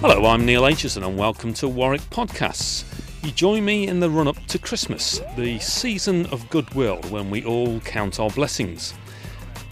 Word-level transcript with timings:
Hello, 0.00 0.24
I'm 0.24 0.46
Neil 0.46 0.62
Aitchison 0.62 1.06
and 1.06 1.18
welcome 1.18 1.52
to 1.54 1.68
Warwick 1.68 2.00
Podcasts. 2.08 2.84
You 3.22 3.32
join 3.32 3.66
me 3.66 3.86
in 3.86 4.00
the 4.00 4.08
run 4.08 4.28
up 4.28 4.38
to 4.46 4.58
Christmas, 4.58 5.20
the 5.36 5.58
season 5.58 6.24
of 6.26 6.48
goodwill 6.48 7.02
when 7.10 7.28
we 7.28 7.44
all 7.44 7.80
count 7.80 8.18
our 8.18 8.30
blessings. 8.30 8.94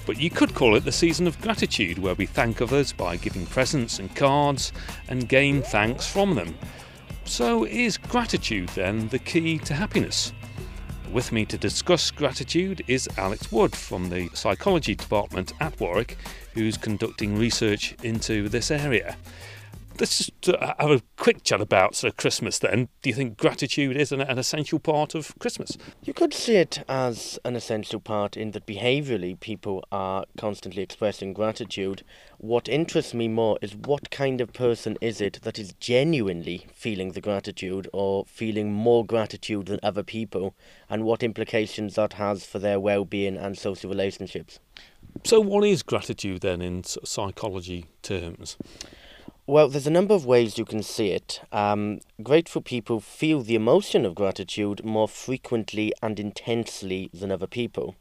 But 0.04 0.20
you 0.20 0.28
could 0.28 0.54
call 0.54 0.76
it 0.76 0.84
the 0.84 0.92
season 0.92 1.26
of 1.26 1.40
gratitude, 1.40 1.98
where 1.98 2.14
we 2.14 2.26
thank 2.26 2.60
others 2.60 2.92
by 2.92 3.16
giving 3.16 3.46
presents 3.46 3.98
and 3.98 4.14
cards 4.14 4.70
and 5.08 5.30
gain 5.30 5.62
thanks 5.62 6.06
from 6.06 6.34
them. 6.34 6.58
So, 7.24 7.64
is 7.64 7.96
gratitude 7.96 8.68
then 8.70 9.08
the 9.08 9.18
key 9.18 9.58
to 9.60 9.74
happiness? 9.74 10.32
With 11.12 11.32
me 11.32 11.44
to 11.46 11.56
discuss 11.56 12.10
gratitude 12.10 12.82
is 12.88 13.08
Alex 13.16 13.50
Wood 13.50 13.74
from 13.74 14.08
the 14.08 14.28
Psychology 14.34 14.94
Department 14.94 15.52
at 15.60 15.78
Warwick, 15.80 16.16
who's 16.54 16.76
conducting 16.76 17.38
research 17.38 17.94
into 18.02 18.48
this 18.48 18.70
area 18.70 19.16
let's 19.98 20.18
just 20.18 20.48
uh, 20.48 20.74
have 20.78 20.90
a 20.90 21.02
quick 21.16 21.42
chat 21.42 21.60
about 21.60 21.94
sort 21.94 22.12
of 22.12 22.16
Christmas 22.16 22.58
then. 22.58 22.88
Do 23.02 23.10
you 23.10 23.14
think 23.14 23.36
gratitude 23.36 23.96
is 23.96 24.12
an, 24.12 24.20
an, 24.20 24.38
essential 24.38 24.78
part 24.78 25.14
of 25.14 25.38
Christmas? 25.38 25.76
You 26.02 26.14
could 26.14 26.34
see 26.34 26.56
it 26.56 26.82
as 26.88 27.38
an 27.44 27.56
essential 27.56 28.00
part 28.00 28.36
in 28.36 28.52
that 28.52 28.66
behaviourally 28.66 29.38
people 29.38 29.84
are 29.92 30.24
constantly 30.36 30.82
expressing 30.82 31.32
gratitude. 31.32 32.02
What 32.38 32.68
interests 32.68 33.14
me 33.14 33.28
more 33.28 33.58
is 33.62 33.76
what 33.76 34.10
kind 34.10 34.40
of 34.40 34.52
person 34.52 34.96
is 35.00 35.20
it 35.20 35.40
that 35.42 35.58
is 35.58 35.74
genuinely 35.74 36.66
feeling 36.74 37.12
the 37.12 37.20
gratitude 37.20 37.88
or 37.92 38.24
feeling 38.26 38.72
more 38.72 39.04
gratitude 39.04 39.66
than 39.66 39.80
other 39.82 40.02
people, 40.02 40.54
and 40.88 41.04
what 41.04 41.22
implications 41.22 41.94
that 41.94 42.14
has 42.14 42.44
for 42.44 42.58
their 42.58 42.80
well 42.80 43.04
being 43.04 43.36
and 43.36 43.56
social 43.56 43.90
relationships. 43.90 44.58
So, 45.24 45.40
what 45.40 45.64
is 45.64 45.82
gratitude 45.82 46.40
then 46.40 46.62
in 46.62 46.82
psychology 46.84 47.86
terms? 48.02 48.56
Well, 49.44 49.68
there's 49.68 49.88
a 49.88 49.90
number 49.90 50.14
of 50.14 50.24
ways 50.24 50.56
you 50.56 50.64
can 50.64 50.84
see 50.84 51.08
it. 51.08 51.40
Um, 51.50 51.98
grateful 52.22 52.62
people 52.62 53.00
feel 53.00 53.40
the 53.42 53.56
emotion 53.56 54.06
of 54.06 54.14
gratitude 54.14 54.84
more 54.84 55.08
frequently 55.08 55.92
and 56.00 56.20
intensely 56.20 57.10
than 57.12 57.32
other 57.32 57.48
people. 57.48 57.96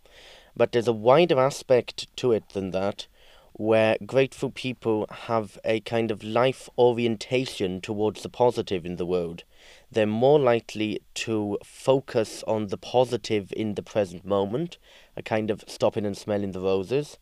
But 0.56 0.72
there's 0.72 0.88
a 0.88 0.94
wider 0.94 1.40
aspect 1.40 2.16
to 2.18 2.32
it 2.32 2.50
than 2.50 2.70
that, 2.72 3.08
where 3.54 3.98
grateful 4.06 4.52
people 4.52 5.08
have 5.10 5.58
a 5.66 5.80
kind 5.80 6.12
of 6.12 6.24
life 6.24 6.70
orientation 6.78 7.82
towards 7.82 8.22
the 8.22 8.30
positive 8.30 8.86
in 8.86 8.98
the 8.98 9.06
world. 9.06 9.44
They're 9.92 10.06
more 10.06 10.40
likely 10.40 11.02
to 11.16 11.58
focus 11.64 12.44
on 12.46 12.68
the 12.68 12.78
positive 12.78 13.52
in 13.58 13.74
the 13.74 13.84
present 13.84 14.24
moment, 14.24 14.78
a 15.18 15.24
kind 15.24 15.50
of 15.50 15.64
stopping 15.66 16.06
and 16.06 16.16
smelling 16.16 16.52
the 16.52 16.62
roses 16.62 17.18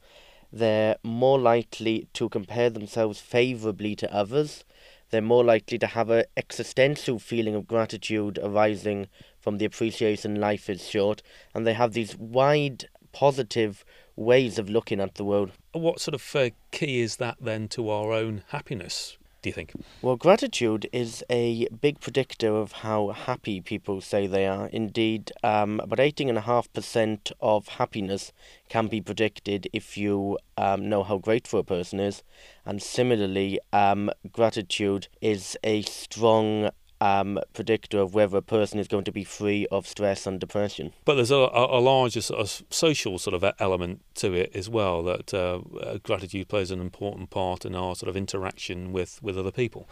they're 0.51 0.97
more 1.03 1.39
likely 1.39 2.07
to 2.13 2.29
compare 2.29 2.69
themselves 2.69 3.19
favourably 3.19 3.95
to 3.97 4.13
others. 4.13 4.63
They're 5.11 5.21
more 5.21 5.43
likely 5.43 5.77
to 5.79 5.87
have 5.87 6.09
an 6.09 6.25
existential 6.37 7.19
feeling 7.19 7.55
of 7.55 7.67
gratitude 7.67 8.39
arising 8.41 9.07
from 9.39 9.57
the 9.57 9.65
appreciation 9.65 10.39
life 10.39 10.69
is 10.69 10.87
short, 10.87 11.21
and 11.53 11.65
they 11.65 11.73
have 11.73 11.93
these 11.93 12.17
wide 12.17 12.89
positive 13.11 13.83
ways 14.15 14.59
of 14.59 14.69
looking 14.69 14.99
at 14.99 15.15
the 15.15 15.23
world. 15.23 15.51
What 15.71 15.99
sort 15.99 16.15
of 16.15 16.35
uh, 16.35 16.49
key 16.71 16.99
is 16.99 17.17
that 17.17 17.37
then 17.39 17.67
to 17.69 17.89
our 17.89 18.11
own 18.11 18.43
happiness? 18.49 19.18
Do 19.41 19.49
you 19.49 19.53
think? 19.53 19.73
Well, 20.01 20.15
gratitude 20.15 20.89
is 20.91 21.23
a 21.29 21.67
big 21.67 21.99
predictor 21.99 22.55
of 22.55 22.71
how 22.71 23.09
happy 23.09 23.61
people 23.61 24.01
say 24.01 24.27
they 24.27 24.45
are. 24.45 24.67
Indeed, 24.67 25.31
um, 25.43 25.79
about 25.79 25.99
18.5% 25.99 27.31
of 27.39 27.67
happiness 27.69 28.33
can 28.67 28.87
be 28.87 29.01
predicted 29.01 29.69
if 29.71 29.97
you 29.97 30.37
um, 30.57 30.89
know 30.89 31.03
how 31.03 31.17
grateful 31.17 31.59
a 31.59 31.63
person 31.63 31.99
is. 31.99 32.23
And 32.65 32.81
similarly, 32.81 33.59
um, 33.71 34.11
gratitude 34.31 35.07
is 35.21 35.57
a 35.63 35.81
strong 35.83 36.69
um, 37.01 37.39
predictor 37.53 37.99
of 37.99 38.13
whether 38.13 38.37
a 38.37 38.41
person 38.41 38.79
is 38.79 38.87
going 38.87 39.05
to 39.05 39.11
be 39.11 39.23
free 39.23 39.65
of 39.71 39.87
stress 39.87 40.27
and 40.27 40.39
depression. 40.39 40.93
But 41.05 41.15
there's 41.15 41.31
a, 41.31 41.35
a, 41.35 41.79
a 41.79 41.81
larger 41.81 42.21
sort 42.21 42.41
of 42.41 42.63
social 42.69 43.17
sort 43.19 43.33
of 43.33 43.53
element 43.59 44.01
to 44.15 44.33
it 44.33 44.55
as 44.55 44.69
well. 44.69 45.03
That 45.03 45.33
uh, 45.33 45.61
uh, 45.79 45.97
gratitude 46.03 46.47
plays 46.47 46.71
an 46.71 46.81
important 46.81 47.29
part 47.29 47.65
in 47.65 47.75
our 47.75 47.95
sort 47.95 48.09
of 48.09 48.17
interaction 48.17 48.91
with, 48.91 49.21
with 49.21 49.37
other 49.37 49.51
people. 49.51 49.87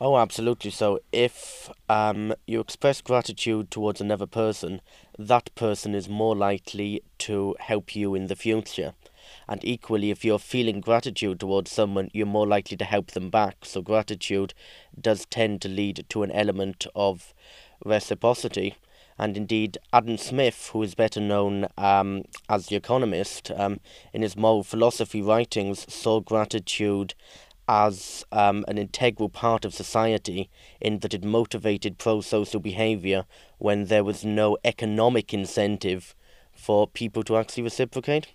Oh, 0.00 0.16
absolutely. 0.16 0.70
So 0.70 1.00
if 1.12 1.70
um, 1.88 2.34
you 2.46 2.60
express 2.60 3.00
gratitude 3.00 3.70
towards 3.70 4.00
another 4.00 4.26
person, 4.26 4.80
that 5.18 5.54
person 5.54 5.94
is 5.94 6.08
more 6.08 6.36
likely 6.36 7.02
to 7.18 7.56
help 7.60 7.94
you 7.94 8.14
in 8.14 8.26
the 8.26 8.36
future. 8.36 8.94
And 9.50 9.64
equally, 9.64 10.12
if 10.12 10.24
you're 10.24 10.38
feeling 10.38 10.80
gratitude 10.80 11.40
towards 11.40 11.72
someone, 11.72 12.08
you're 12.12 12.24
more 12.24 12.46
likely 12.46 12.76
to 12.76 12.84
help 12.84 13.10
them 13.10 13.30
back. 13.30 13.64
So, 13.64 13.82
gratitude 13.82 14.54
does 14.98 15.26
tend 15.26 15.60
to 15.62 15.68
lead 15.68 16.06
to 16.10 16.22
an 16.22 16.30
element 16.30 16.86
of 16.94 17.34
reciprocity. 17.84 18.76
And 19.18 19.36
indeed, 19.36 19.76
Adam 19.92 20.18
Smith, 20.18 20.70
who 20.72 20.84
is 20.84 20.94
better 20.94 21.20
known 21.20 21.66
um, 21.76 22.22
as 22.48 22.66
the 22.66 22.76
economist, 22.76 23.50
um, 23.56 23.80
in 24.12 24.22
his 24.22 24.36
moral 24.36 24.62
philosophy 24.62 25.20
writings, 25.20 25.84
saw 25.92 26.20
gratitude 26.20 27.14
as 27.66 28.24
um, 28.30 28.64
an 28.68 28.78
integral 28.78 29.28
part 29.28 29.64
of 29.64 29.74
society 29.74 30.48
in 30.80 31.00
that 31.00 31.12
it 31.12 31.24
motivated 31.24 31.98
pro 31.98 32.20
social 32.20 32.60
behaviour 32.60 33.24
when 33.58 33.86
there 33.86 34.04
was 34.04 34.24
no 34.24 34.56
economic 34.64 35.34
incentive 35.34 36.14
for 36.52 36.86
people 36.86 37.24
to 37.24 37.36
actually 37.36 37.64
reciprocate. 37.64 38.28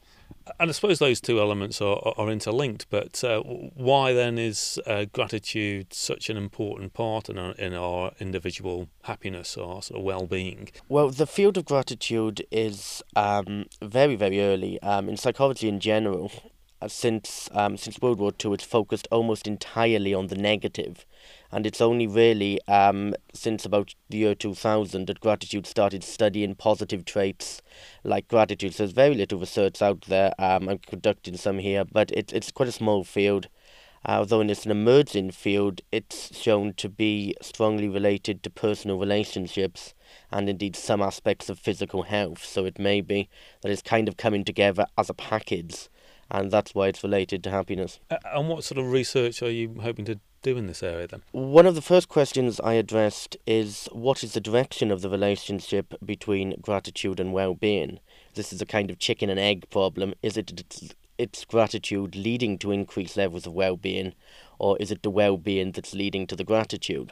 And 0.59 0.69
I 0.69 0.73
suppose 0.73 0.99
those 0.99 1.19
two 1.19 1.39
elements 1.39 1.81
are, 1.81 2.13
are 2.17 2.29
interlinked, 2.29 2.85
but 2.89 3.23
uh, 3.23 3.41
why 3.41 4.13
then 4.13 4.37
is 4.37 4.79
uh, 4.85 5.05
gratitude 5.11 5.93
such 5.93 6.29
an 6.29 6.37
important 6.37 6.93
part 6.93 7.29
in 7.29 7.39
our, 7.39 7.53
in 7.53 7.73
our 7.73 8.11
individual 8.19 8.87
happiness 9.03 9.57
or 9.57 9.81
sort 9.81 9.99
of 9.99 10.05
well 10.05 10.27
being? 10.27 10.69
Well, 10.87 11.09
the 11.09 11.25
field 11.25 11.57
of 11.57 11.65
gratitude 11.65 12.45
is 12.51 13.03
um, 13.15 13.65
very, 13.81 14.15
very 14.15 14.39
early. 14.39 14.79
Um, 14.81 15.09
in 15.09 15.17
psychology 15.17 15.67
in 15.67 15.79
general, 15.79 16.31
uh, 16.81 16.87
since 16.87 17.49
um, 17.53 17.77
since 17.77 17.99
World 18.01 18.19
War 18.19 18.31
II, 18.43 18.53
it's 18.53 18.63
focused 18.63 19.07
almost 19.11 19.47
entirely 19.47 20.13
on 20.13 20.27
the 20.27 20.35
negative, 20.35 21.05
and 21.55 21.65
it's 21.65 21.79
only 21.79 22.05
really 22.05 22.59
um, 22.67 23.15
since 23.33 23.63
about 23.63 23.95
the 24.09 24.17
year 24.17 24.35
two 24.35 24.53
thousand 24.53 25.07
that 25.07 25.21
gratitude 25.21 25.65
started 25.65 26.03
studying 26.03 26.53
positive 26.53 27.05
traits 27.05 27.61
like 28.03 28.27
gratitude. 28.27 28.73
So 28.73 28.83
there's 28.83 28.91
very 28.91 29.15
little 29.15 29.39
research 29.39 29.81
out 29.81 30.01
there. 30.01 30.33
Um, 30.37 30.67
I'm 30.67 30.79
conducting 30.79 31.37
some 31.37 31.59
here, 31.59 31.85
but 31.85 32.11
it's 32.11 32.33
it's 32.33 32.51
quite 32.51 32.67
a 32.67 32.73
small 32.73 33.05
field. 33.05 33.47
Although 34.07 34.41
it's 34.41 34.65
an 34.65 34.71
emerging 34.71 35.31
field, 35.31 35.81
it's 35.91 36.37
shown 36.37 36.73
to 36.73 36.89
be 36.89 37.33
strongly 37.41 37.87
related 37.87 38.43
to 38.43 38.49
personal 38.49 38.99
relationships 38.99 39.95
and 40.31 40.49
indeed 40.49 40.75
some 40.75 41.01
aspects 41.01 41.49
of 41.49 41.57
physical 41.57 42.03
health. 42.03 42.43
So 42.43 42.65
it 42.65 42.77
may 42.77 42.99
be 43.01 43.29
that 43.61 43.71
it's 43.71 43.81
kind 43.81 44.09
of 44.09 44.17
coming 44.17 44.43
together 44.43 44.85
as 44.97 45.09
a 45.09 45.15
package 45.15 45.89
and 46.31 46.51
that's 46.51 46.73
why 46.73 46.87
it's 46.87 47.03
related 47.03 47.43
to 47.43 47.49
happiness. 47.49 47.99
And 48.09 48.49
what 48.49 48.63
sort 48.63 48.79
of 48.79 48.91
research 48.91 49.41
are 49.41 49.51
you 49.51 49.79
hoping 49.81 50.05
to 50.05 50.19
do 50.41 50.57
in 50.57 50.67
this 50.67 50.83
area 50.83 51.07
then? 51.07 51.23
One 51.31 51.65
of 51.65 51.75
the 51.75 51.81
first 51.81 52.07
questions 52.07 52.59
I 52.59 52.73
addressed 52.73 53.35
is 53.45 53.89
what 53.91 54.23
is 54.23 54.33
the 54.33 54.39
direction 54.39 54.91
of 54.91 55.01
the 55.01 55.09
relationship 55.09 55.93
between 56.03 56.59
gratitude 56.61 57.19
and 57.19 57.33
well 57.33 57.55
being? 57.55 57.99
This 58.35 58.53
is 58.53 58.61
a 58.61 58.65
kind 58.65 58.89
of 58.89 58.99
chicken 58.99 59.29
and 59.29 59.39
egg 59.39 59.69
problem. 59.69 60.13
Is 60.21 60.37
it 60.37 60.93
its, 61.17 61.45
gratitude 61.45 62.15
leading 62.15 62.57
to 62.59 62.71
increased 62.71 63.17
levels 63.17 63.47
of 63.47 63.53
well 63.53 63.77
being, 63.77 64.13
or 64.59 64.77
is 64.79 64.91
it 64.91 65.01
the 65.03 65.09
well 65.09 65.37
being 65.37 65.71
that's 65.71 65.93
leading 65.93 66.27
to 66.27 66.35
the 66.35 66.43
gratitude? 66.43 67.11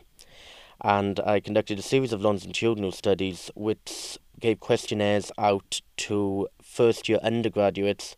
And 0.82 1.20
I 1.22 1.40
conducted 1.40 1.80
a 1.80 1.84
series 1.84 2.14
of 2.14 2.22
longitudinal 2.22 2.92
studies 2.92 3.50
which 3.56 4.18
gave 4.40 4.60
questionnaires 4.60 5.32
out 5.38 5.82
to 5.96 6.50
first 6.62 7.08
year 7.08 7.20
undergraduates 7.24 8.18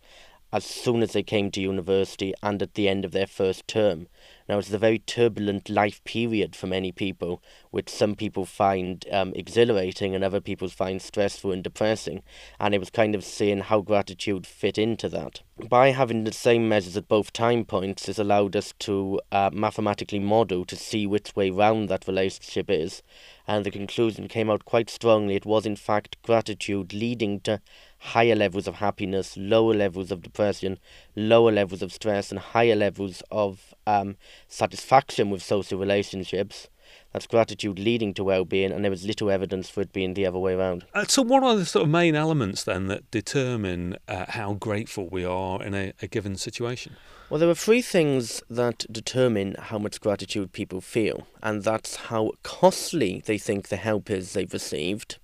as 0.56 0.64
soon 0.64 1.04
as 1.04 1.12
they 1.12 1.22
came 1.22 1.52
to 1.52 1.60
university 1.60 2.34
and 2.42 2.62
at 2.62 2.76
the 2.76 2.88
end 2.88 3.04
of 3.04 3.12
their 3.12 3.28
first 3.28 3.68
term. 3.68 4.08
Now, 4.48 4.60
it's 4.60 4.72
a 4.72 4.78
very 4.78 5.00
turbulent 5.00 5.70
life 5.70 6.04
period 6.04 6.56
for 6.56 6.68
many 6.68 6.92
people, 6.92 7.42
which 7.72 7.90
some 7.90 8.16
people 8.16 8.46
find 8.46 9.04
um, 9.12 9.34
exhilarating 9.36 10.14
and 10.14 10.24
other 10.24 10.40
people 10.40 10.70
find 10.70 11.02
stressful 11.02 11.52
and 11.52 11.64
depressing. 11.64 12.22
And 12.60 12.76
it 12.76 12.80
was 12.80 12.92
kind 12.92 13.16
of 13.16 13.24
seeing 13.24 13.60
how 13.60 13.82
gratitude 13.82 14.46
fit 14.46 14.78
into 14.78 15.10
that. 15.10 15.42
By 15.68 15.92
having 15.92 16.26
the 16.26 16.34
same 16.34 16.70
measures 16.70 16.96
at 16.96 17.08
both 17.08 17.34
time 17.34 17.66
points, 17.66 18.06
this 18.06 18.20
allowed 18.20 18.56
us 18.56 18.74
to 18.80 19.20
uh, 19.32 19.50
mathematically 19.52 20.20
model 20.20 20.64
to 20.66 20.76
see 20.76 21.08
which 21.08 21.36
way 21.36 21.50
round 21.50 21.90
that 21.90 22.08
relationship 22.08 22.70
is. 22.70 23.02
And 23.48 23.66
the 23.66 23.72
conclusion 23.72 24.28
came 24.28 24.50
out 24.50 24.66
quite 24.66 24.90
strongly. 24.90 25.36
It 25.36 25.46
was, 25.46 25.66
in 25.66 25.76
fact, 25.76 26.22
gratitude 26.22 26.94
leading 26.94 27.40
to 27.42 27.62
higher 28.00 28.36
levels 28.36 28.68
of 28.68 28.76
happiness, 28.76 29.36
lower 29.38 29.74
levels 29.74 30.12
of 30.12 30.22
depression, 30.22 30.78
lower 31.16 31.52
levels 31.52 31.82
of 31.82 31.92
stress, 31.92 32.32
and 32.32 32.40
higher 32.40 32.76
levels 32.76 33.24
of 33.32 33.74
um, 33.88 34.15
satisfaction 34.48 35.30
with 35.30 35.42
social 35.44 35.80
relationships. 35.80 36.70
That's 37.14 37.28
gratitude 37.28 37.80
leading 37.80 38.14
to 38.16 38.24
well-being, 38.24 38.72
and 38.72 38.84
there 38.84 38.92
was 38.92 39.06
little 39.06 39.32
evidence 39.32 39.70
for 39.70 39.82
it 39.82 39.94
being 39.94 40.14
the 40.14 40.26
other 40.26 40.38
way 40.38 40.54
around. 40.54 40.86
Uh, 40.94 41.06
so, 41.06 41.22
what 41.22 41.44
are 41.44 41.56
the 41.56 41.66
sort 41.66 41.84
of 41.84 41.90
main 41.90 42.14
elements 42.14 42.64
then 42.64 42.88
that 42.88 43.10
determine 43.10 43.98
uh, 44.08 44.26
how 44.30 44.54
grateful 44.54 45.08
we 45.10 45.24
are 45.24 45.64
in 45.64 45.74
a, 45.74 45.94
a 46.02 46.08
given 46.08 46.36
situation? 46.36 46.96
Well, 47.30 47.40
there 47.40 47.50
are 47.50 47.56
three 47.56 47.82
things 47.82 48.44
that 48.50 48.86
determine 48.92 49.56
how 49.58 49.80
much 49.80 50.00
gratitude 50.00 50.52
people 50.52 50.82
feel, 50.82 51.26
and 51.42 51.64
that's 51.64 51.96
how 51.96 52.34
costly 52.44 53.24
they 53.26 53.38
think 53.38 53.70
the 53.70 53.78
help 53.78 54.12
is 54.12 54.34
they've 54.34 54.52
received, 54.52 55.18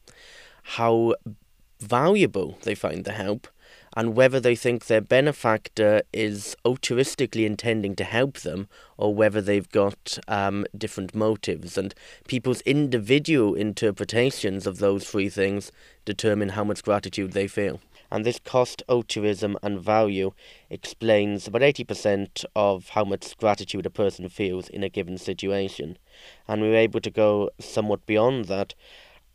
how 0.63 1.15
valuable 1.79 2.57
they 2.63 2.73
find 2.73 3.03
the 3.03 3.11
help, 3.11 3.47
and 3.95 4.15
whether 4.15 4.39
they 4.39 4.55
think 4.55 4.85
their 4.85 5.01
benefactor 5.01 6.01
is 6.13 6.55
altruistically 6.65 7.45
intending 7.45 7.95
to 7.95 8.03
help 8.03 8.39
them 8.39 8.67
or 8.97 9.13
whether 9.13 9.41
they've 9.41 9.69
got 9.69 10.17
um, 10.27 10.65
different 10.77 11.13
motives. 11.13 11.77
And 11.77 11.93
people's 12.27 12.61
individual 12.61 13.55
interpretations 13.55 14.65
of 14.65 14.77
those 14.77 15.09
three 15.09 15.29
things 15.29 15.71
determine 16.05 16.49
how 16.49 16.63
much 16.63 16.83
gratitude 16.83 17.33
they 17.33 17.47
feel. 17.47 17.81
And 18.11 18.25
this 18.25 18.39
cost, 18.39 18.83
altruism, 18.89 19.57
and 19.63 19.79
value 19.79 20.33
explains 20.69 21.47
about 21.47 21.61
80% 21.61 22.43
of 22.55 22.89
how 22.89 23.05
much 23.05 23.37
gratitude 23.37 23.85
a 23.85 23.89
person 23.89 24.27
feels 24.27 24.67
in 24.67 24.83
a 24.83 24.89
given 24.89 25.17
situation. 25.17 25.97
And 26.45 26.61
we 26.61 26.69
were 26.69 26.75
able 26.75 26.99
to 26.99 27.09
go 27.09 27.51
somewhat 27.59 28.05
beyond 28.05 28.45
that 28.45 28.73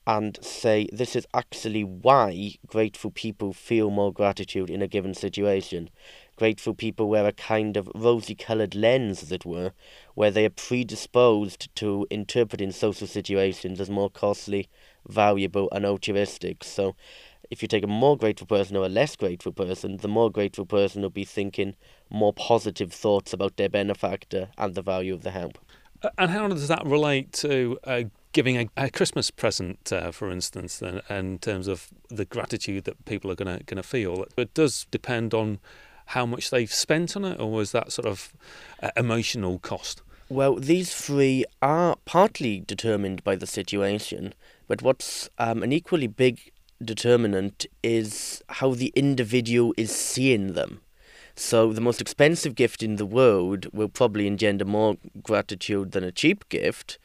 and 0.07 0.39
say 0.43 0.89
this 0.93 1.17
is 1.17 1.27
actually 1.35 1.83
why 1.83 2.55
grateful 2.67 3.11
people 3.11 3.53
feel 3.53 3.91
more 3.91 4.13
gratitude 4.13 4.71
in 4.71 4.81
a 4.81 4.87
given 4.87 5.15
situation. 5.15 5.91
Grateful 6.37 6.75
people 6.75 7.09
wear 7.09 7.27
a 7.27 7.33
kind 7.33 7.77
of 7.77 7.91
rosy 7.95 8.35
coloured 8.35 8.75
lens, 8.75 9.23
as 9.23 9.33
it 9.33 9.45
were, 9.45 9.73
where 10.15 10.31
they 10.31 10.45
are 10.45 10.51
predisposed 10.51 11.75
to 11.75 12.07
interpreting 12.11 12.71
social 12.71 13.07
situations 13.07 13.81
as 13.81 13.91
more 13.91 14.11
costly, 14.11 14.69
valuable, 15.09 15.69
and 15.73 15.85
altruistic. 15.85 16.63
So, 16.63 16.95
if 17.51 17.63
you 17.63 17.69
take 17.69 17.85
a 17.85 17.89
more 17.89 18.17
grateful 18.17 18.47
person 18.47 18.77
or 18.77 18.85
a 18.85 18.89
less 18.89 19.17
grateful 19.17 19.53
person, 19.53 19.99
the 19.99 20.09
more 20.09 20.31
grateful 20.31 20.67
person 20.67 21.03
will 21.03 21.11
be 21.11 21.25
thinking 21.25 21.75
more 22.11 22.33
positive 22.33 22.93
thoughts 22.93 23.33
about 23.33 23.57
their 23.57 23.69
benefactor 23.69 24.49
and 24.59 24.75
the 24.75 24.83
value 24.83 25.15
of 25.15 25.23
the 25.23 25.31
help. 25.31 25.59
And 26.19 26.31
how 26.31 26.49
does 26.49 26.69
that 26.69 26.85
relate 26.85 27.33
to 27.35 27.79
uh, 27.85 28.03
giving 28.37 28.59
a, 28.59 28.69
a 28.77 28.91
Christmas 28.91 29.31
present, 29.31 29.91
uh, 29.91 30.13
for 30.13 30.31
instance, 30.31 30.83
in, 30.83 31.01
in 31.09 31.39
terms 31.39 31.67
of 31.67 31.89
the 32.11 32.27
gratitude 32.27 32.85
that 32.85 33.03
people 33.07 33.31
are 33.31 33.35
going 33.35 33.59
to 33.59 33.65
going 33.65 33.79
to 33.79 33.83
feel. 33.83 34.27
It 34.37 34.53
does 34.53 34.87
depend 34.91 35.33
on 35.33 35.59
how 36.09 36.27
much 36.27 36.51
they've 36.51 36.73
spent 36.73 37.17
on 37.17 37.25
it, 37.25 37.41
or 37.41 37.63
is 37.63 37.73
that 37.73 37.93
sort 37.93 38.07
of 38.07 38.35
uh, 38.83 38.91
emotional 38.95 39.59
cost? 39.59 40.03
Well, 40.29 40.57
these 40.57 40.95
three 40.95 41.47
are 41.63 41.97
partly 42.05 42.61
determined 42.61 43.25
by 43.25 43.37
the 43.37 43.47
situation, 43.47 44.35
but 44.69 44.83
what's 44.83 45.31
um, 45.39 45.63
an 45.63 45.73
equally 45.73 46.07
big 46.07 46.53
determinant 46.85 47.65
is 47.83 48.43
how 48.51 48.75
the 48.75 48.93
individual 48.95 49.73
is 49.79 49.97
seeing 49.97 50.53
them. 50.53 50.83
So, 51.37 51.73
the 51.73 51.81
most 51.81 52.03
expensive 52.03 52.55
gift 52.55 52.83
in 52.83 52.97
the 52.97 53.07
world 53.07 53.73
will 53.73 53.89
probably 53.89 54.27
engender 54.27 54.67
more 54.67 54.97
gratitude 55.23 55.93
than 55.93 56.05
a 56.05 56.13
cheap 56.13 56.47
gift, 56.51 56.99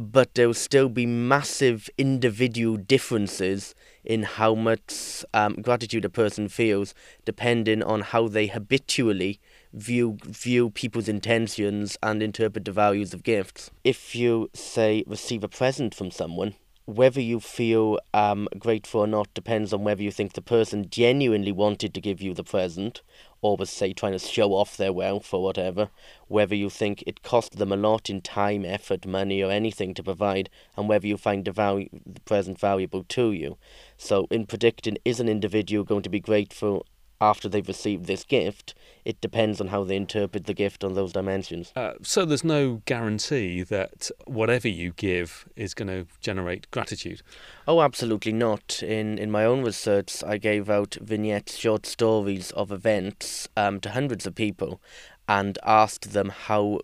but 0.00 0.34
there 0.34 0.46
will 0.46 0.54
still 0.54 0.88
be 0.88 1.04
massive 1.04 1.90
individual 1.98 2.76
differences 2.78 3.74
in 4.02 4.22
how 4.22 4.54
much 4.54 5.24
um, 5.34 5.54
gratitude 5.56 6.04
a 6.06 6.08
person 6.08 6.48
feels, 6.48 6.94
depending 7.26 7.82
on 7.82 8.00
how 8.00 8.26
they 8.26 8.46
habitually 8.46 9.38
view 9.74 10.16
view 10.24 10.70
people's 10.70 11.08
intentions 11.08 11.98
and 12.02 12.22
interpret 12.22 12.64
the 12.64 12.72
values 12.72 13.12
of 13.12 13.22
gifts. 13.22 13.70
If 13.84 14.14
you 14.14 14.48
say 14.54 15.04
receive 15.06 15.44
a 15.44 15.48
present 15.48 15.94
from 15.94 16.10
someone, 16.10 16.54
whether 16.96 17.20
you 17.20 17.40
feel 17.40 17.98
um, 18.12 18.48
grateful 18.58 19.00
or 19.00 19.06
not 19.06 19.32
depends 19.34 19.72
on 19.72 19.84
whether 19.84 20.02
you 20.02 20.10
think 20.10 20.32
the 20.32 20.42
person 20.42 20.88
genuinely 20.90 21.52
wanted 21.52 21.94
to 21.94 22.00
give 22.00 22.20
you 22.20 22.34
the 22.34 22.44
present 22.44 23.02
or 23.42 23.56
was, 23.56 23.70
say, 23.70 23.92
trying 23.92 24.12
to 24.12 24.18
show 24.18 24.52
off 24.52 24.76
their 24.76 24.92
wealth 24.92 25.32
or 25.32 25.42
whatever, 25.42 25.88
whether 26.28 26.54
you 26.54 26.68
think 26.68 27.02
it 27.06 27.22
cost 27.22 27.56
them 27.56 27.72
a 27.72 27.76
lot 27.76 28.10
in 28.10 28.20
time, 28.20 28.64
effort, 28.64 29.06
money, 29.06 29.42
or 29.42 29.50
anything 29.50 29.94
to 29.94 30.02
provide, 30.02 30.50
and 30.76 30.88
whether 30.88 31.06
you 31.06 31.16
find 31.16 31.44
the, 31.44 31.52
value, 31.52 31.88
the 32.04 32.20
present 32.20 32.58
valuable 32.58 33.04
to 33.04 33.32
you. 33.32 33.56
So, 33.96 34.26
in 34.30 34.44
predicting, 34.46 34.98
is 35.04 35.20
an 35.20 35.28
individual 35.28 35.84
going 35.84 36.02
to 36.02 36.10
be 36.10 36.20
grateful 36.20 36.84
after 37.20 37.48
they've 37.48 37.66
received 37.68 38.06
this 38.06 38.24
gift, 38.24 38.74
it 39.04 39.20
depends 39.20 39.60
on 39.60 39.68
how 39.68 39.84
they 39.84 39.96
interpret 39.96 40.46
the 40.46 40.54
gift 40.54 40.84
on 40.84 40.94
those 40.94 41.12
dimensions. 41.12 41.72
Uh, 41.76 41.92
so 42.02 42.24
there's 42.24 42.44
no 42.44 42.82
guarantee 42.86 43.62
that 43.62 44.10
whatever 44.26 44.68
you 44.68 44.92
give 44.92 45.46
is 45.56 45.74
going 45.74 45.88
to 45.88 46.06
generate 46.20 46.70
gratitude. 46.70 47.22
Oh, 47.66 47.80
absolutely 47.80 48.32
not. 48.32 48.82
In 48.82 49.18
in 49.18 49.30
my 49.30 49.44
own 49.44 49.62
research, 49.62 50.22
I 50.24 50.38
gave 50.38 50.70
out 50.70 50.96
vignettes, 51.00 51.56
short 51.56 51.86
stories 51.86 52.50
of 52.52 52.72
events 52.72 53.48
um, 53.56 53.80
to 53.80 53.90
hundreds 53.90 54.26
of 54.26 54.34
people, 54.34 54.80
and 55.28 55.58
asked 55.64 56.12
them 56.12 56.30
how 56.30 56.80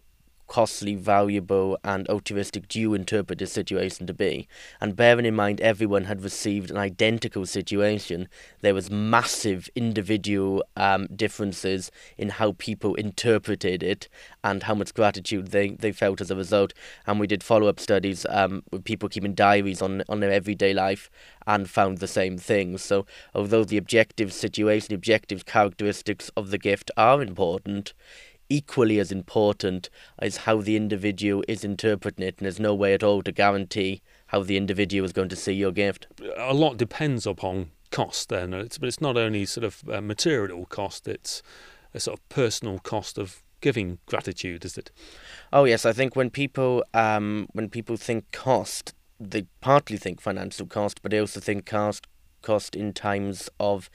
costly, 0.46 0.94
valuable, 0.94 1.78
and 1.84 2.08
altruistic 2.08 2.68
do 2.68 2.80
you 2.80 2.94
interpret 2.94 3.38
this 3.38 3.52
situation 3.52 4.06
to 4.06 4.14
be? 4.14 4.48
And 4.80 4.96
bearing 4.96 5.26
in 5.26 5.34
mind 5.34 5.60
everyone 5.60 6.04
had 6.04 6.22
received 6.22 6.70
an 6.70 6.76
identical 6.76 7.46
situation, 7.46 8.28
there 8.60 8.74
was 8.74 8.90
massive 8.90 9.68
individual 9.74 10.64
um, 10.76 11.06
differences 11.14 11.90
in 12.16 12.30
how 12.30 12.54
people 12.58 12.94
interpreted 12.94 13.82
it 13.82 14.08
and 14.42 14.62
how 14.64 14.74
much 14.74 14.94
gratitude 14.94 15.48
they, 15.48 15.70
they 15.70 15.92
felt 15.92 16.20
as 16.20 16.30
a 16.30 16.36
result. 16.36 16.72
And 17.06 17.20
we 17.20 17.26
did 17.26 17.42
follow 17.42 17.68
up 17.68 17.80
studies 17.80 18.24
um, 18.30 18.62
with 18.70 18.84
people 18.84 19.08
keeping 19.08 19.34
diaries 19.34 19.82
on 19.82 20.02
on 20.08 20.20
their 20.20 20.32
everyday 20.32 20.72
life 20.72 21.10
and 21.46 21.70
found 21.70 21.98
the 21.98 22.08
same 22.08 22.38
things. 22.38 22.82
So 22.82 23.06
although 23.34 23.64
the 23.64 23.76
objective 23.76 24.32
situation, 24.32 24.94
objective 24.94 25.46
characteristics 25.46 26.30
of 26.36 26.50
the 26.50 26.58
gift 26.58 26.90
are 26.96 27.22
important, 27.22 27.94
equally 28.48 28.98
as 28.98 29.12
important 29.12 29.90
is 30.22 30.38
how 30.38 30.60
the 30.60 30.76
individual 30.76 31.44
is 31.48 31.64
interpreting 31.64 32.26
it, 32.26 32.38
and 32.38 32.44
there's 32.44 32.60
no 32.60 32.74
way 32.74 32.94
at 32.94 33.02
all 33.02 33.22
to 33.22 33.32
guarantee 33.32 34.02
how 34.28 34.42
the 34.42 34.56
individual 34.56 35.04
is 35.04 35.12
going 35.12 35.28
to 35.28 35.36
see 35.36 35.52
your 35.52 35.72
gift. 35.72 36.06
A 36.36 36.54
lot 36.54 36.76
depends 36.76 37.26
upon 37.26 37.70
cost, 37.90 38.28
then, 38.28 38.52
it's, 38.52 38.78
but 38.78 38.88
it's 38.88 39.00
not 39.00 39.16
only 39.16 39.44
sort 39.46 39.64
of 39.64 39.84
material 40.02 40.66
cost; 40.66 41.08
it's 41.08 41.42
a 41.94 42.00
sort 42.00 42.18
of 42.18 42.28
personal 42.28 42.78
cost 42.78 43.18
of 43.18 43.42
giving 43.60 43.98
gratitude, 44.06 44.64
is 44.64 44.76
it? 44.76 44.90
Oh 45.52 45.64
yes, 45.64 45.86
I 45.86 45.92
think 45.92 46.14
when 46.14 46.30
people 46.30 46.84
um, 46.94 47.48
when 47.52 47.68
people 47.68 47.96
think 47.96 48.30
cost, 48.32 48.94
they 49.18 49.46
partly 49.60 49.96
think 49.96 50.20
financial 50.20 50.66
cost, 50.66 51.02
but 51.02 51.10
they 51.10 51.18
also 51.18 51.40
think 51.40 51.66
cost 51.66 52.06
cost 52.46 52.76
in 52.76 52.92
times 52.92 53.48
of 53.58 53.90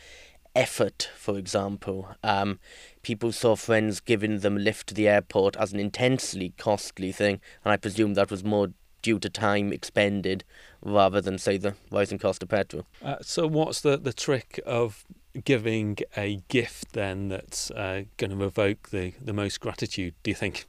effort, 0.56 1.10
for 1.16 1.38
example. 1.38 2.10
Um, 2.24 2.60
people 3.02 3.32
saw 3.32 3.56
friends 3.56 4.00
giving 4.00 4.40
them 4.40 4.58
a 4.58 4.60
lift 4.60 4.88
to 4.88 4.94
the 4.94 5.08
airport 5.08 5.56
as 5.58 5.74
an 5.74 5.80
intensely 5.80 6.54
costly 6.58 7.12
thing, 7.12 7.40
and 7.64 7.72
I 7.72 7.78
presume 7.78 8.14
that 8.16 8.32
was 8.32 8.44
more 8.44 8.70
due 9.02 9.20
to 9.20 9.30
time 9.30 9.74
expended 9.74 10.44
rather 10.82 11.22
than, 11.22 11.38
say, 11.38 11.58
the 11.58 11.76
rising 11.92 12.20
cost 12.20 12.44
of 12.44 12.50
petrol. 12.50 12.86
Uh, 13.02 13.16
so, 13.22 13.48
what's 13.48 13.82
the, 13.82 13.98
the 13.98 14.14
trick 14.14 14.60
of 14.66 15.06
giving 15.44 15.98
a 16.18 16.42
gift 16.50 16.94
then 16.94 17.30
that's 17.30 17.72
uh, 17.72 18.04
going 18.18 18.38
to 18.38 18.44
evoke 18.46 18.90
the, 18.90 19.14
the 19.22 19.34
most 19.34 19.60
gratitude, 19.60 20.14
do 20.24 20.32
you 20.32 20.36
think? 20.36 20.66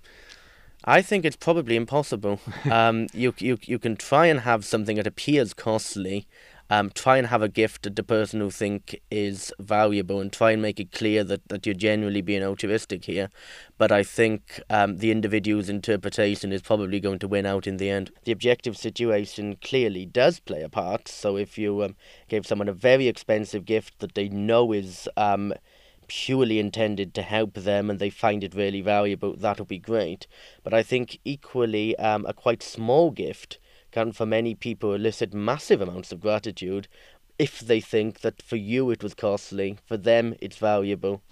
I 0.85 1.01
think 1.03 1.25
it's 1.25 1.37
probably 1.37 1.77
impossible. 1.77 2.41
um, 2.71 3.07
you, 3.13 3.35
you, 3.39 3.59
you 3.63 3.79
can 3.79 3.97
try 3.97 4.27
and 4.27 4.41
have 4.41 4.65
something 4.65 4.97
that 4.97 5.07
appears 5.07 5.55
costly 5.55 6.27
um, 6.73 6.91
try 6.95 7.19
and 7.19 7.27
have 7.27 7.43
a 7.43 7.51
gift 7.51 7.83
that 7.83 7.97
the 7.97 8.03
person 8.03 8.41
who 8.41 8.51
think 8.51 8.99
is 9.11 9.53
valuable 9.61 10.21
and 10.21 10.33
try 10.33 10.53
and 10.53 10.63
make 10.63 10.81
it 10.81 10.91
clear 10.91 11.23
that, 11.23 11.47
that 11.49 11.67
you're 11.67 11.75
genuinely 11.75 12.23
being 12.23 12.43
altruistic 12.43 13.05
here. 13.05 13.29
But 13.77 13.93
I 13.93 14.03
think 14.03 14.59
um, 14.71 14.97
the 14.97 15.11
individual's 15.11 15.69
interpretation 15.69 16.51
is 16.51 16.63
probably 16.63 16.99
going 16.99 17.19
to 17.19 17.29
win 17.29 17.45
out 17.45 17.67
in 17.67 17.77
the 17.77 17.91
end. 17.91 18.11
The 18.25 18.33
objective 18.33 18.79
situation 18.79 19.59
clearly 19.61 20.07
does 20.07 20.41
play 20.41 20.63
a 20.63 20.71
part. 20.71 21.09
So 21.09 21.37
if 21.37 21.59
you 21.59 21.83
um, 21.85 21.95
gave 22.27 22.47
someone 22.47 22.71
a 22.71 22.73
very 22.73 23.07
expensive 23.07 23.67
gift 23.67 23.99
that 23.99 24.15
they 24.15 24.31
know 24.31 24.73
is 24.73 25.07
um, 25.19 25.53
purely 26.07 26.59
intended 26.59 27.13
to 27.13 27.23
help 27.23 27.53
them 27.53 27.91
and 27.91 27.99
they 27.99 28.09
find 28.09 28.43
it 28.43 28.55
really 28.55 28.81
valuable, 28.81 29.37
that'll 29.37 29.67
be 29.67 29.79
great. 29.79 30.27
But 30.65 30.73
I 30.73 30.83
think 30.83 31.19
equally 31.23 31.99
um, 31.99 32.25
a 32.25 32.33
quite 32.33 32.63
small 32.63 33.11
gift 33.11 33.59
can 33.93 34.13
for 34.13 34.27
many 34.27 34.55
people 34.55 34.95
elicit 34.95 35.33
massive 35.33 35.81
amounts 35.81 36.11
of 36.11 36.21
gratitude 36.21 36.89
if 37.39 37.61
they 37.61 37.81
think 37.81 38.21
that 38.21 38.43
for 38.43 38.57
you 38.57 38.91
it 38.91 39.03
was 39.03 39.15
costly, 39.15 39.79
for 39.87 39.97
them 39.97 40.35
it's 40.41 40.59
valuable, 40.59 41.23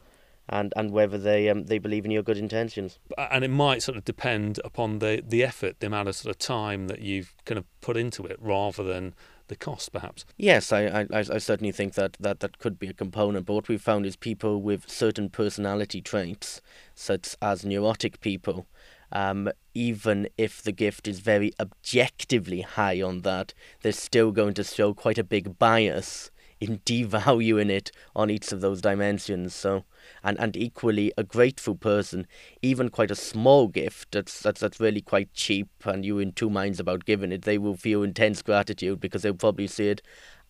and, 0.48 0.72
and 0.76 0.90
whether 0.90 1.18
they 1.18 1.48
um, 1.48 1.64
they 1.64 1.78
believe 1.78 2.04
in 2.04 2.10
your 2.10 2.22
good 2.22 2.38
intentions. 2.38 2.98
And 3.16 3.44
it 3.44 3.50
might 3.50 3.82
sort 3.82 3.96
of 3.96 4.04
depend 4.04 4.58
upon 4.64 4.98
the, 4.98 5.22
the 5.26 5.44
effort, 5.44 5.80
the 5.80 5.86
amount 5.86 6.08
of 6.08 6.16
sort 6.16 6.34
of 6.34 6.38
time 6.38 6.88
that 6.88 7.00
you've 7.00 7.34
kind 7.44 7.58
of 7.58 7.64
put 7.80 7.96
into 7.96 8.24
it, 8.24 8.38
rather 8.40 8.82
than 8.82 9.14
the 9.48 9.56
cost, 9.56 9.92
perhaps. 9.92 10.24
Yes, 10.36 10.72
I, 10.72 10.86
I, 10.86 11.06
I 11.12 11.38
certainly 11.38 11.72
think 11.72 11.94
that, 11.94 12.16
that 12.20 12.40
that 12.40 12.58
could 12.58 12.78
be 12.78 12.88
a 12.88 12.92
component. 12.92 13.46
But 13.46 13.54
what 13.54 13.68
we've 13.68 13.82
found 13.82 14.06
is 14.06 14.16
people 14.16 14.62
with 14.62 14.88
certain 14.88 15.28
personality 15.28 16.00
traits, 16.00 16.60
such 16.94 17.36
as 17.42 17.64
neurotic 17.64 18.20
people, 18.20 18.66
um, 19.12 19.50
even 19.74 20.28
if 20.36 20.62
the 20.62 20.72
gift 20.72 21.06
is 21.08 21.20
very 21.20 21.52
objectively 21.60 22.62
high 22.62 23.00
on 23.00 23.20
that, 23.20 23.54
they're 23.82 23.92
still 23.92 24.32
going 24.32 24.54
to 24.54 24.64
show 24.64 24.94
quite 24.94 25.18
a 25.18 25.24
big 25.24 25.58
bias 25.58 26.30
in 26.60 26.78
devaluing 26.84 27.70
it 27.70 27.90
on 28.14 28.30
each 28.30 28.52
of 28.52 28.60
those 28.60 28.80
dimensions. 28.80 29.54
So, 29.54 29.84
and 30.22 30.38
and 30.38 30.56
equally, 30.56 31.12
a 31.16 31.24
grateful 31.24 31.74
person, 31.74 32.26
even 32.62 32.88
quite 32.88 33.10
a 33.10 33.16
small 33.16 33.68
gift 33.68 34.12
that's 34.12 34.40
that's 34.40 34.60
that's 34.60 34.80
really 34.80 35.00
quite 35.00 35.32
cheap, 35.34 35.68
and 35.84 36.04
you're 36.04 36.22
in 36.22 36.32
two 36.32 36.50
minds 36.50 36.78
about 36.78 37.04
giving 37.04 37.32
it, 37.32 37.42
they 37.42 37.58
will 37.58 37.76
feel 37.76 38.02
intense 38.02 38.42
gratitude 38.42 39.00
because 39.00 39.22
they'll 39.22 39.34
probably 39.34 39.66
see 39.66 39.88
it 39.88 40.02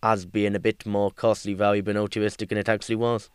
as 0.03 0.25
being 0.25 0.55
a 0.55 0.61
bit 0.61 0.87
more 0.87 1.11
costly, 1.11 1.55
valuable, 1.55 1.91
and 1.91 1.99
altruistic 1.99 2.49
than 2.49 2.59
it 2.59 2.69
actually 2.69 2.97
was. 2.97 3.29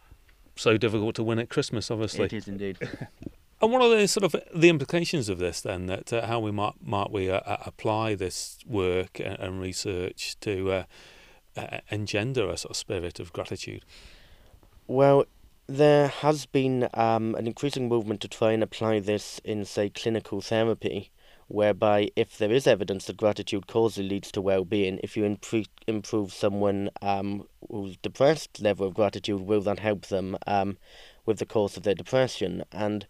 So 0.55 0.77
difficult 0.77 1.15
to 1.15 1.23
win 1.23 1.39
at 1.39 1.49
Christmas, 1.49 1.91
obviously. 1.91 2.25
It 2.25 2.33
is 2.33 2.47
indeed. 2.47 2.77
And 3.61 3.71
what 3.71 3.81
are 3.81 3.89
the 3.89 4.07
sort 4.07 4.23
of 4.23 4.35
the 4.53 4.69
implications 4.69 5.29
of 5.29 5.39
this 5.39 5.61
then? 5.61 5.85
That 5.85 6.11
uh, 6.11 6.27
how 6.27 6.39
we 6.39 6.51
might 6.51 6.73
might 6.81 7.11
we 7.11 7.29
uh, 7.29 7.39
apply 7.45 8.15
this 8.15 8.57
work 8.65 9.19
and, 9.19 9.39
and 9.39 9.61
research 9.61 10.37
to 10.41 10.71
uh, 10.71 10.83
uh, 11.55 11.79
engender 11.89 12.49
a 12.49 12.57
sort 12.57 12.71
of 12.71 12.77
spirit 12.77 13.19
of 13.19 13.31
gratitude? 13.31 13.85
Well, 14.87 15.25
there 15.67 16.09
has 16.09 16.45
been 16.45 16.89
um, 16.93 17.33
an 17.35 17.47
increasing 17.47 17.87
movement 17.87 18.21
to 18.21 18.27
try 18.27 18.51
and 18.51 18.61
apply 18.61 18.99
this 18.99 19.39
in, 19.43 19.65
say, 19.65 19.89
clinical 19.89 20.41
therapy, 20.41 21.11
whereby 21.47 22.09
if 22.15 22.37
there 22.37 22.51
is 22.51 22.67
evidence 22.67 23.05
that 23.05 23.17
gratitude 23.17 23.65
causally 23.65 24.07
leads 24.07 24.31
to 24.33 24.41
well-being, 24.41 24.99
if 25.01 25.17
you 25.17 25.23
impre- 25.23 25.67
improve 25.87 26.33
someone 26.33 26.89
um, 27.01 27.47
who's 27.69 27.97
depressed 27.97 28.61
level 28.61 28.85
of 28.85 28.93
gratitude, 28.93 29.41
will 29.41 29.61
that 29.61 29.79
help 29.79 30.05
them 30.07 30.37
um, 30.45 30.77
with 31.25 31.39
the 31.39 31.45
course 31.45 31.77
of 31.77 31.83
their 31.83 31.95
depression? 31.95 32.63
And 32.71 33.07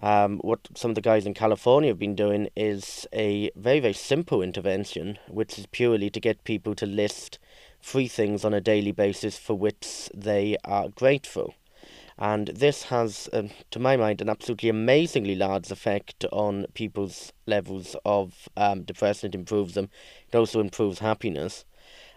um, 0.00 0.38
what 0.38 0.60
some 0.74 0.90
of 0.90 0.94
the 0.94 1.00
guys 1.00 1.26
in 1.26 1.34
California 1.34 1.90
have 1.90 1.98
been 1.98 2.14
doing 2.14 2.48
is 2.56 3.06
a 3.12 3.50
very, 3.56 3.80
very 3.80 3.92
simple 3.92 4.42
intervention, 4.42 5.18
which 5.28 5.58
is 5.58 5.66
purely 5.66 6.08
to 6.10 6.20
get 6.20 6.44
people 6.44 6.74
to 6.76 6.86
list 6.86 7.38
three 7.82 8.08
things 8.08 8.44
on 8.44 8.54
a 8.54 8.60
daily 8.60 8.92
basis 8.92 9.38
for 9.38 9.54
which 9.54 10.08
they 10.14 10.56
are 10.64 10.88
grateful. 10.88 11.54
And 12.16 12.48
this 12.48 12.84
has, 12.84 13.28
um, 13.32 13.50
to 13.70 13.78
my 13.78 13.96
mind, 13.96 14.20
an 14.20 14.28
absolutely 14.28 14.68
amazingly 14.68 15.36
large 15.36 15.70
effect 15.70 16.24
on 16.32 16.66
people's 16.74 17.32
levels 17.46 17.94
of 18.04 18.48
um, 18.56 18.82
depression. 18.82 19.28
It 19.28 19.36
improves 19.36 19.74
them. 19.74 19.88
It 20.28 20.36
also 20.36 20.58
improves 20.60 20.98
happiness. 20.98 21.64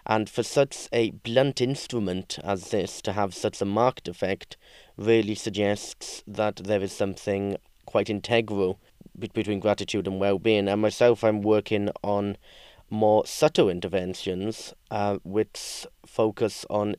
And 0.05 0.27
for 0.27 0.41
such 0.41 0.87
a 0.91 1.11
blunt 1.11 1.61
instrument 1.61 2.39
as 2.43 2.71
this 2.71 3.01
to 3.03 3.13
have 3.13 3.35
such 3.35 3.61
a 3.61 3.65
marked 3.65 4.07
effect 4.07 4.57
really 4.97 5.35
suggests 5.35 6.23
that 6.25 6.55
there 6.55 6.81
is 6.81 6.91
something 6.91 7.57
quite 7.85 8.09
integral 8.09 8.79
between 9.33 9.59
gratitude 9.59 10.07
and 10.07 10.19
well-being. 10.19 10.67
And 10.67 10.81
myself, 10.81 11.23
I'm 11.23 11.41
working 11.41 11.89
on 12.03 12.37
more 12.89 13.25
subtle 13.25 13.69
interventions 13.69 14.73
uh, 14.91 15.17
which 15.23 15.87
focus 16.05 16.65
on 16.69 16.95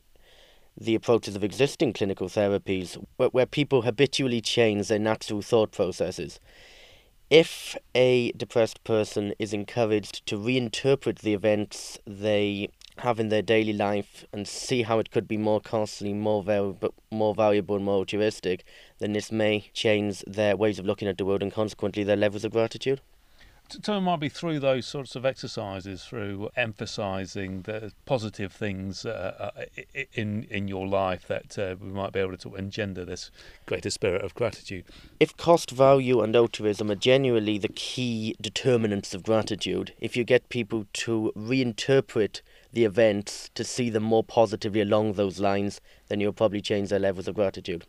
the 0.76 0.94
approaches 0.94 1.36
of 1.36 1.44
existing 1.44 1.92
clinical 1.92 2.28
therapies 2.28 3.02
where, 3.16 3.28
where 3.28 3.46
people 3.46 3.82
habitually 3.82 4.40
change 4.40 4.88
their 4.88 4.98
natural 4.98 5.42
thought 5.42 5.70
processes. 5.70 6.40
If 7.28 7.76
a 7.94 8.32
depressed 8.32 8.82
person 8.84 9.34
is 9.38 9.52
encouraged 9.52 10.24
to 10.26 10.38
reinterpret 10.38 11.20
the 11.20 11.34
events 11.34 11.98
they 12.06 12.68
have 13.02 13.18
in 13.18 13.28
their 13.30 13.42
daily 13.42 13.72
life 13.72 14.24
and 14.32 14.46
see 14.46 14.82
how 14.82 15.00
it 15.00 15.10
could 15.10 15.26
be 15.26 15.36
more 15.36 15.60
costly, 15.60 16.12
more 16.12 16.42
valuable, 16.42 16.94
more 17.10 17.34
valuable, 17.34 17.76
and 17.76 17.84
more 17.84 17.96
altruistic, 17.96 18.64
then 18.98 19.12
this 19.12 19.32
may 19.32 19.68
change 19.74 20.22
their 20.26 20.56
ways 20.56 20.78
of 20.78 20.86
looking 20.86 21.08
at 21.08 21.18
the 21.18 21.24
world 21.24 21.42
and 21.42 21.52
consequently 21.52 22.04
their 22.04 22.16
levels 22.16 22.44
of 22.44 22.52
gratitude. 22.52 23.00
It 23.74 23.88
might 23.88 24.20
be 24.20 24.28
through 24.28 24.60
those 24.60 24.86
sorts 24.86 25.16
of 25.16 25.24
exercises, 25.24 26.04
through 26.04 26.50
emphasising 26.56 27.62
the 27.62 27.92
positive 28.04 28.52
things 28.52 29.06
uh, 29.06 29.50
uh 29.56 29.64
in 30.12 30.44
in 30.50 30.68
your 30.68 30.86
life, 30.86 31.26
that 31.28 31.58
uh, 31.58 31.76
we 31.80 31.88
might 31.88 32.12
be 32.12 32.20
able 32.20 32.36
to 32.36 32.54
engender 32.54 33.04
this 33.04 33.30
greater 33.64 33.88
spirit 33.88 34.22
of 34.22 34.34
gratitude. 34.34 34.84
If 35.18 35.36
cost, 35.36 35.70
value, 35.70 36.20
and 36.20 36.36
altruism 36.36 36.90
are 36.90 36.96
genuinely 36.96 37.56
the 37.56 37.68
key 37.68 38.36
determinants 38.40 39.14
of 39.14 39.22
gratitude, 39.22 39.94
if 40.00 40.16
you 40.16 40.24
get 40.24 40.50
people 40.50 40.86
to 41.04 41.32
reinterpret 41.34 42.42
the 42.72 42.84
events 42.84 43.50
to 43.54 43.64
see 43.64 43.90
them 43.90 44.02
more 44.02 44.24
positively 44.24 44.80
along 44.80 45.14
those 45.14 45.38
lines, 45.38 45.80
then 46.08 46.20
you'll 46.20 46.32
probably 46.32 46.60
change 46.60 46.88
their 46.88 46.98
levels 46.98 47.28
of 47.28 47.34
gratitude. 47.34 47.86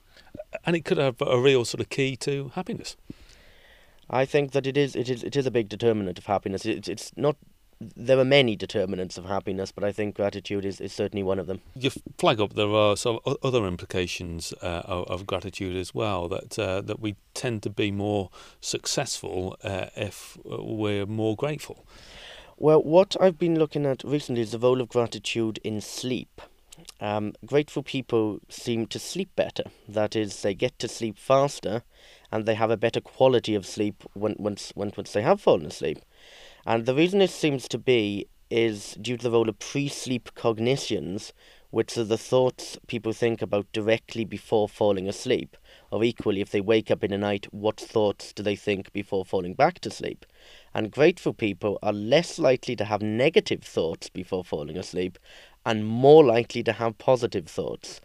And 0.66 0.76
it 0.76 0.86
could 0.86 0.98
have 0.98 1.22
a 1.22 1.40
real 1.40 1.66
sort 1.66 1.82
of 1.82 1.90
key 1.90 2.16
to 2.18 2.52
happiness. 2.56 2.98
I 4.10 4.26
think 4.26 4.52
that 4.52 4.68
it 4.68 4.78
is 4.78 4.96
it 4.96 5.10
is 5.10 5.24
it 5.24 5.36
is 5.36 5.46
a 5.46 5.52
big 5.52 5.70
determinant 5.70 6.20
of 6.20 6.26
happiness. 6.26 6.66
It's 6.66 6.88
it's 6.88 7.12
not 7.16 7.38
there 7.96 8.20
are 8.20 8.26
many 8.26 8.56
determinants 8.56 9.18
of 9.18 9.26
happiness, 9.26 9.72
but 9.72 9.84
I 9.84 9.92
think 9.92 10.16
gratitude 10.16 10.66
is, 10.66 10.80
is 10.80 10.94
certainly 10.94 11.24
one 11.24 11.40
of 11.40 11.48
them. 11.48 11.62
You 11.76 11.92
flag 12.18 12.40
up 12.40 12.54
there 12.54 12.70
are 12.70 12.96
some 12.96 13.20
other 13.42 13.66
implications 13.66 14.54
uh, 14.62 14.84
of, 14.86 15.08
of, 15.08 15.26
gratitude 15.26 15.76
as 15.76 15.94
well. 15.94 16.28
That 16.28 16.60
uh, 16.60 16.82
that 16.82 17.00
we 17.00 17.16
tend 17.34 17.64
to 17.64 17.70
be 17.70 17.92
more 17.92 18.30
successful 18.62 19.58
uh, 19.64 19.88
if 19.96 20.38
we're 20.46 21.06
more 21.06 21.36
grateful. 21.36 21.86
Well, 22.58 22.84
what 22.84 23.16
I've 23.20 23.40
been 23.40 23.58
looking 23.58 23.86
at 23.86 24.04
recently 24.04 24.42
is 24.42 24.52
the 24.52 24.60
role 24.60 24.80
of 24.80 24.88
gratitude 24.88 25.60
in 25.64 25.82
sleep. 25.82 26.40
Um, 27.02 27.34
grateful 27.46 27.82
people 27.82 28.40
seem 28.48 28.86
to 28.88 29.00
sleep 29.00 29.36
better. 29.36 29.64
That 29.88 30.16
is, 30.16 30.42
they 30.42 30.54
get 30.54 30.78
to 30.80 30.88
sleep 30.88 31.18
faster, 31.18 31.84
and 32.32 32.46
they 32.46 32.54
have 32.56 32.70
a 32.70 32.78
better 32.78 33.02
quality 33.02 33.56
of 33.56 33.66
sleep 33.66 34.04
when, 34.14 34.36
once, 34.38 34.72
once, 34.76 34.96
once 34.96 35.14
they 35.14 35.24
have 35.24 35.42
fallen 35.42 35.66
asleep. 35.66 36.00
And 36.66 36.86
the 36.86 36.96
reason 36.96 37.20
this 37.20 37.34
seems 37.34 37.68
to 37.70 37.80
be 37.80 38.28
is 38.52 38.94
due 39.02 39.18
to 39.18 39.24
the 39.24 39.32
role 39.32 39.50
of 39.50 39.58
pre-sleep 39.58 40.30
cognitions, 40.36 41.34
which 41.74 41.98
are 41.98 42.04
the 42.04 42.20
thoughts 42.20 42.78
people 42.86 43.12
think 43.12 43.42
about 43.42 43.66
directly 43.74 44.24
before 44.24 44.70
falling 44.70 45.10
asleep. 45.10 45.58
Or 45.90 46.04
equally, 46.04 46.40
if 46.40 46.52
they 46.52 46.62
wake 46.62 46.92
up 46.92 47.04
in 47.04 47.10
the 47.10 47.18
night, 47.18 47.48
what 47.52 47.80
thoughts 47.80 48.32
do 48.32 48.44
they 48.44 48.56
think 48.56 48.94
before 48.94 49.26
falling 49.26 49.56
back 49.56 49.80
to 49.80 49.90
sleep? 49.90 50.24
And 50.76 50.92
grateful 50.92 51.34
people 51.34 51.80
are 51.82 51.92
less 51.92 52.38
likely 52.38 52.76
to 52.76 52.86
have 52.86 53.02
negative 53.02 53.64
thoughts 53.64 54.08
before 54.08 54.44
falling 54.44 54.78
asleep 54.78 55.18
and 55.66 55.88
more 55.88 56.24
likely 56.24 56.62
to 56.62 56.74
have 56.74 57.00
positive 57.00 57.48
thoughts. 57.48 58.00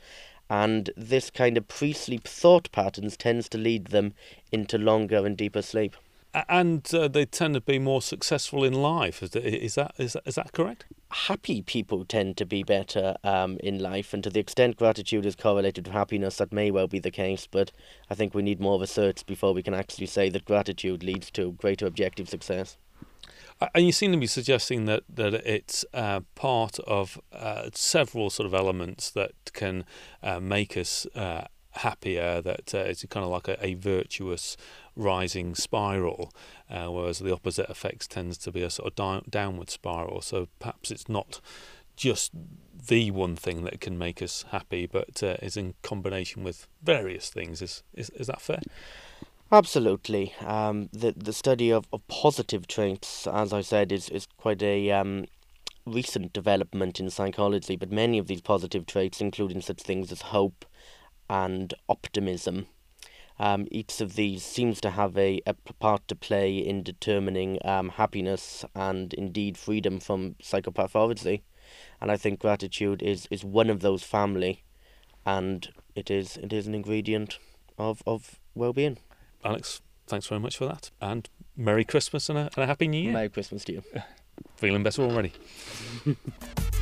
And 0.49 0.89
this 0.97 1.29
kind 1.29 1.59
of 1.59 1.69
pre 1.69 1.93
sleep 1.93 2.27
thought 2.27 2.73
patterns 2.73 3.19
tends 3.19 3.51
to 3.51 3.59
lead 3.59 3.89
them 3.89 4.15
into 4.51 4.79
longer 4.79 5.27
and 5.27 5.37
deeper 5.37 5.61
sleep. 5.61 5.95
And 6.35 6.87
uh, 6.95 7.09
they 7.09 7.25
tend 7.25 7.55
to 7.55 7.61
be 7.61 7.79
more 7.79 8.03
successful 8.03 8.63
in 8.63 8.75
life. 8.75 9.23
Is 9.23 9.31
that, 9.31 9.45
is 9.45 9.75
that, 9.77 9.95
is 9.99 10.13
that, 10.13 10.23
is 10.27 10.35
that 10.35 10.53
correct? 10.53 10.85
Happy 11.11 11.63
people 11.63 12.05
tend 12.05 12.37
to 12.37 12.45
be 12.45 12.63
better 12.63 13.17
um, 13.25 13.57
in 13.63 13.79
life, 13.79 14.13
and 14.13 14.23
to 14.25 14.31
the 14.31 14.41
extent 14.41 14.77
gratitude 14.77 15.25
is 15.25 15.35
correlated 15.35 15.87
with 15.87 15.95
happiness, 15.95 16.37
that 16.37 16.53
may 16.53 16.71
well 16.71 16.87
be 16.87 16.99
the 16.99 17.11
case. 17.11 17.49
But 17.51 17.73
I 18.11 18.15
think 18.15 18.35
we 18.35 18.43
need 18.43 18.61
more 18.61 18.79
research 18.79 19.25
before 19.25 19.55
we 19.55 19.63
can 19.63 19.75
actually 19.75 20.07
say 20.07 20.29
that 20.29 20.45
gratitude 20.45 21.03
leads 21.03 21.31
to 21.33 21.53
greater 21.53 21.87
objective 21.87 22.29
success. 22.29 22.77
And 23.75 23.87
you 23.87 23.93
seem 23.93 24.13
to 24.13 24.19
be 24.19 24.27
suggesting 24.27 24.85
that 24.85 25.03
that 25.09 25.35
it's 25.35 25.85
uh, 25.93 26.21
part 26.35 26.79
of 26.81 27.19
uh, 27.33 27.71
several 27.75 28.31
sort 28.31 28.47
of 28.47 28.55
elements 28.55 29.11
that 29.11 29.33
can 29.53 29.85
uh, 30.23 30.39
make 30.39 30.77
us 30.77 31.07
uh, 31.15 31.47
happier. 31.73 32.41
That 32.41 32.75
uh, 32.75 32.79
it's 32.79 33.05
kind 33.07 33.25
of 33.25 33.31
like 33.31 33.49
a, 33.49 33.65
a 33.65 33.75
virtuous 33.75 34.57
rising 34.97 35.55
spiral, 35.55 36.33
uh, 36.71 36.87
whereas 36.87 37.19
the 37.21 37.33
opposite 37.33 37.71
effects 37.71 38.07
tends 38.07 38.39
to 38.39 38.53
be 38.53 38.63
a 38.63 38.71
sort 38.71 38.89
of 38.89 38.95
down, 38.95 39.25
downward 39.29 39.71
spiral. 39.71 40.21
So 40.21 40.49
perhaps 40.59 40.91
it's 40.91 41.09
not 41.09 41.41
just 41.97 42.33
the 42.89 43.11
one 43.11 43.37
thing 43.37 43.65
that 43.65 43.81
can 43.81 43.99
make 43.99 44.23
us 44.23 44.45
happy, 44.51 44.87
but 44.87 45.23
is 45.23 45.57
in 45.57 45.75
combination 45.83 46.45
with 46.45 46.67
various 46.83 47.31
things. 47.31 47.63
Is 47.63 47.83
is, 47.95 48.11
is 48.11 48.27
that 48.29 48.41
fair? 48.41 48.61
Absolutely. 49.51 50.35
Um, 50.45 50.91
the 50.93 51.15
the 51.17 51.33
study 51.33 51.71
of, 51.71 51.87
of 51.93 52.07
positive 52.09 52.67
traits, 52.67 53.27
as 53.27 53.53
I 53.53 53.63
said, 53.63 53.93
is, 53.93 54.09
is 54.11 54.27
quite 54.37 54.63
a 54.63 54.91
um, 54.91 55.25
recent 55.87 56.33
development 56.33 57.01
in 57.01 57.11
psychology, 57.11 57.77
but 57.77 57.91
many 57.91 58.19
of 58.19 58.27
these 58.27 58.43
positive 58.43 58.87
traits, 58.87 59.21
including 59.21 59.61
such 59.61 59.81
things 59.81 60.13
as 60.13 60.21
hope 60.21 60.65
and 61.29 61.75
optimism, 61.89 62.67
um, 63.39 63.69
each 63.71 64.01
of 64.01 64.17
these 64.17 64.45
seems 64.45 64.81
to 64.81 64.91
have 64.91 65.17
a, 65.17 65.41
a 65.47 65.55
part 65.55 66.07
to 66.09 66.17
play 66.17 66.59
in 66.59 66.83
determining 66.83 67.59
um, 67.65 67.91
happiness 67.91 68.65
and 68.75 69.15
indeed 69.15 69.57
freedom 69.57 70.01
from 70.01 70.35
psychopathology. 70.43 71.43
And 72.01 72.11
I 72.11 72.17
think 72.17 72.41
gratitude 72.41 73.03
is, 73.03 73.29
is 73.31 73.45
one 73.45 73.71
of 73.71 73.81
those 73.81 74.03
family, 74.03 74.65
and 75.25 75.69
it 75.95 76.11
is 76.11 76.37
it 76.39 76.53
is 76.53 76.67
an 76.67 76.75
ingredient 76.75 77.39
of, 77.77 78.03
of 78.07 78.41
well 78.55 78.73
being. 78.73 78.99
Alex, 79.45 79.83
thanks 80.07 80.27
very 80.27 80.41
much 80.41 80.57
for 80.57 80.67
that. 80.67 80.91
And 81.01 81.29
Merry 81.57 81.85
Christmas 81.85 82.29
and 82.29 82.39
a, 82.39 82.51
and 82.57 82.65
a 82.65 82.67
Happy 82.67 82.89
New 82.89 83.03
Year. 83.03 83.13
Merry 83.13 83.29
Christmas 83.29 83.65
to 83.65 83.75
you. 83.75 83.83
Feeling 84.57 84.83
better 84.83 85.03
already. 85.03 85.33